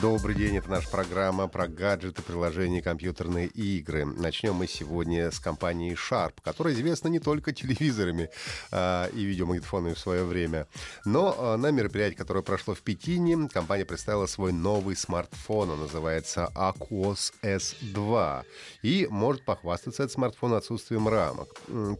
[0.00, 4.04] Добрый день, это наша программа про гаджеты, приложения, компьютерные игры.
[4.04, 8.30] Начнем мы сегодня с компании Sharp, которая известна не только телевизорами
[8.70, 10.68] э, и видеомагнитофонами в свое время,
[11.04, 16.48] но э, на мероприятии, которое прошло в Пекине, компания представила свой новый смартфон, он называется
[16.54, 18.44] Aquos S2,
[18.82, 21.48] и может похвастаться этот смартфон отсутствием рамок.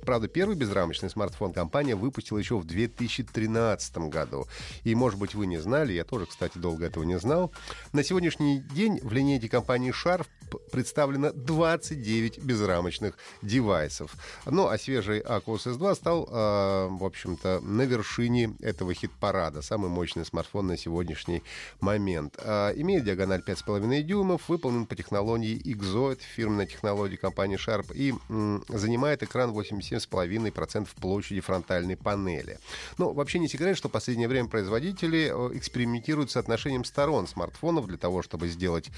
[0.04, 4.46] Правда, первый безрамочный смартфон компания выпустила еще в 2013 году,
[4.84, 7.52] и, может быть, вы не знали, я тоже, кстати, долго этого не знал,
[7.92, 10.26] на сегодняшний день в линейке компании Sharp
[10.70, 14.12] представлено 29 безрамочных девайсов.
[14.46, 19.62] Ну, а свежий Aquos S2 стал, э, в общем-то, на вершине этого хит-парада.
[19.62, 21.42] Самый мощный смартфон на сегодняшний
[21.80, 22.36] момент.
[22.38, 28.14] Э, имеет диагональ 5,5 дюймов, выполнен по технологии XO, это фирменная технология компании Sharp, и
[28.28, 32.58] м, занимает экран 87,5% площади фронтальной панели.
[32.98, 37.86] Но вообще не секрет, что в последнее время производители э, экспериментируют с соотношением сторон смартфонов
[37.86, 38.90] для того, чтобы сделать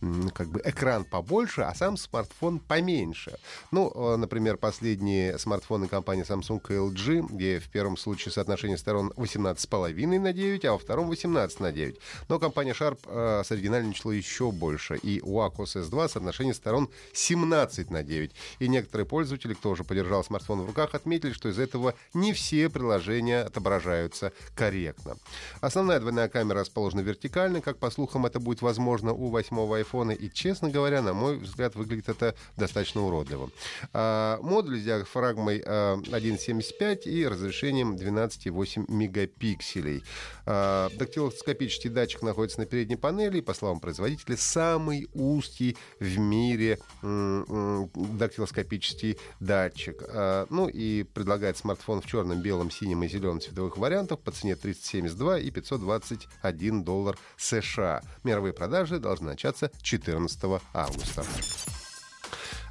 [0.00, 3.38] м, как бы экран побольше, а сам смартфон поменьше.
[3.72, 9.12] Ну, э, например, последние смартфоны компании Samsung и LG, где в первом случае соотношение сторон
[9.16, 11.96] 18,5 на 9, а во втором 18 на 9.
[12.28, 14.96] Но компания Sharp э, соригинальничала еще больше.
[14.96, 18.30] И у Aquos S2 соотношение сторон 17 на 9.
[18.60, 22.68] И некоторые пользователи, кто уже подержал смартфон в руках, отметили, что из этого не все
[22.68, 25.16] приложения отображаются корректно.
[25.60, 30.12] Основная двойная камера расположена вертикально, как по слухам это будет возможно у восьмого айфона.
[30.12, 33.50] И, честно говоря, на мой взгляд, выглядит это достаточно уродливо.
[33.92, 40.04] А, модуль с диафрагмой а, 1.75 и разрешением 12,8 мегапикселей.
[40.44, 43.38] А, дактилоскопический датчик находится на передней панели.
[43.38, 50.02] И, по словам производителя, самый узкий в мире дактилоскопический датчик.
[50.08, 54.56] А, ну и предлагает смартфон в черном, белом, синем и зеленом цветовых вариантах по цене
[54.56, 58.02] 372 и 521 доллар США.
[58.24, 60.97] Мировые продажи должны начаться 14 августа.
[60.98, 61.67] А,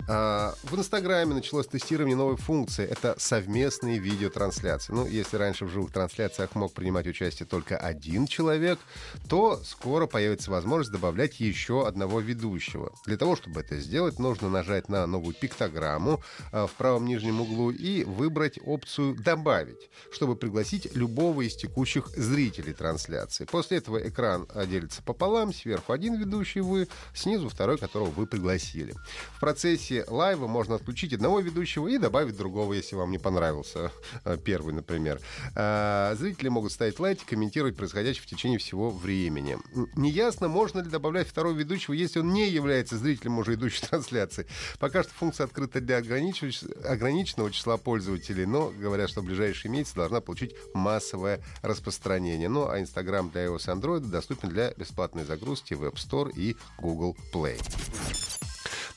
[0.07, 2.85] в Инстаграме началось тестирование новой функции.
[2.85, 4.93] Это совместные видеотрансляции.
[4.93, 8.79] Ну, если раньше в живых трансляциях мог принимать участие только один человек,
[9.27, 12.93] то скоро появится возможность добавлять еще одного ведущего.
[13.05, 17.71] Для того, чтобы это сделать, нужно нажать на новую пиктограмму а, в правом нижнем углу
[17.71, 23.43] и выбрать опцию «Добавить», чтобы пригласить любого из текущих зрителей трансляции.
[23.43, 28.95] После этого экран делится пополам, сверху один ведущий вы, снизу второй, которого вы пригласили.
[29.35, 33.91] В процессе лайва можно отключить одного ведущего и добавить другого, если вам не понравился
[34.25, 35.19] э, первый, например.
[35.55, 39.57] А, зрители могут ставить лайки, комментировать происходящее в течение всего времени.
[39.95, 44.47] Неясно, можно ли добавлять второго ведущего, если он не является зрителем уже идущей трансляции.
[44.79, 50.21] Пока что функция открыта для ограниченного числа пользователей, но говорят, что в ближайшие месяцы должна
[50.21, 52.49] получить массовое распространение.
[52.49, 56.55] Ну а Instagram для iOS и Android доступен для бесплатной загрузки в App Store и
[56.79, 57.57] Google Play.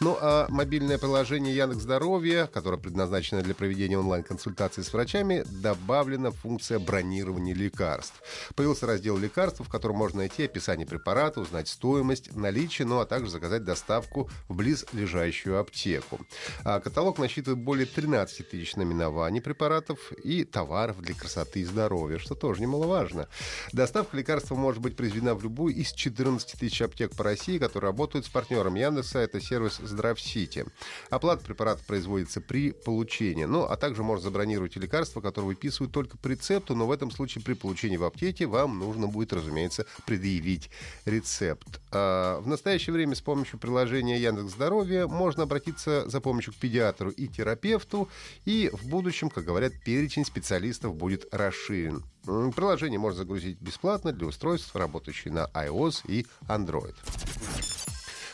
[0.02, 6.78] Ну, а мобильное приложение Яндекс Здоровье, которое предназначено для проведения онлайн-консультаций с врачами, добавлена функция
[6.78, 8.14] бронирования лекарств.
[8.54, 13.30] Появился раздел лекарств, в котором можно найти описание препарата, узнать стоимость, наличие, ну а также
[13.30, 16.18] заказать доставку в близлежащую аптеку.
[16.64, 22.34] А каталог насчитывает более 13 тысяч наименований препаратов и товаров для красоты и здоровья, что
[22.34, 23.28] тоже немаловажно.
[23.74, 28.24] Доставка лекарства может быть произведена в любую из 14 тысяч аптек по России, которые работают
[28.24, 29.18] с партнером Яндекса.
[29.18, 30.64] Это сервис Здравсити.
[31.10, 33.44] Оплата препарата производится при получении.
[33.44, 37.44] Ну, а также можно забронировать лекарства, которые выписывают только по рецепту, но в этом случае
[37.44, 40.70] при получении в аптеке вам нужно будет, разумеется, предъявить
[41.04, 41.80] рецепт.
[41.90, 47.10] А в настоящее время с помощью приложения Яндекс Здоровье можно обратиться за помощью к педиатру
[47.10, 48.08] и терапевту,
[48.44, 52.04] и в будущем, как говорят, перечень специалистов будет расширен.
[52.24, 56.94] Приложение можно загрузить бесплатно для устройств, работающих на iOS и Android.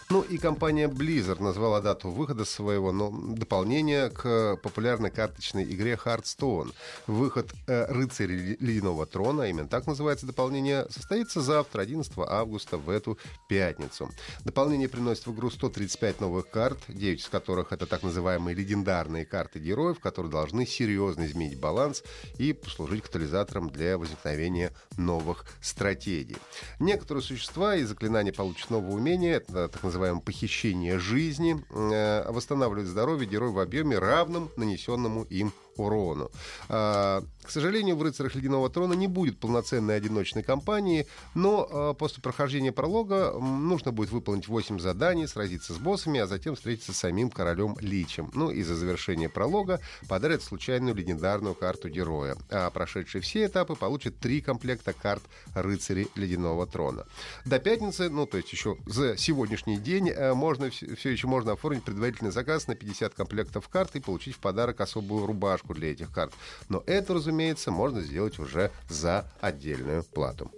[0.09, 6.73] Ну и компания Blizzard назвала дату выхода своего ну, дополнения к популярной карточной игре Hearthstone.
[7.09, 8.31] Выход э, «Рыцарь
[8.61, 13.19] Ледяного трона», именно так называется дополнение, состоится завтра, 11 августа, в эту
[13.49, 14.09] пятницу.
[14.45, 19.59] Дополнение приносит в игру 135 новых карт, 9 из которых это так называемые легендарные карты
[19.59, 22.05] героев, которые должны серьезно изменить баланс
[22.39, 26.37] и послужить катализатором для возникновения новых стратегий.
[26.79, 33.27] Некоторые существа и заклинания получат новое умение, это так называемое похищение жизни, э, восстанавливает здоровье
[33.27, 36.31] героя в объеме, равном нанесенному им урону.
[36.69, 42.23] А, к сожалению, в «Рыцарях Ледяного трона» не будет полноценной одиночной кампании, но а, после
[42.23, 47.31] прохождения пролога нужно будет выполнить 8 заданий, сразиться с боссами, а затем встретиться с самим
[47.31, 48.31] королем Личем.
[48.35, 52.37] Ну и за завершение пролога подарят случайную легендарную карту героя.
[52.51, 55.23] А прошедшие все этапы получат три комплекта карт
[55.55, 57.07] «Рыцари Ледяного трона».
[57.45, 61.85] До пятницы, ну то есть еще за сегодняшний день, э, можно, все еще можно оформить
[61.85, 66.11] предварительный заказ на 50 комплектов карт и получить в подарок особую рубашку поддержку для этих
[66.11, 66.33] карт.
[66.69, 70.51] Но это, разумеется, можно сделать уже за отдельную плату.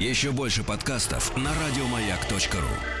[0.00, 2.97] Еще больше подкастов на радиомаяк.ру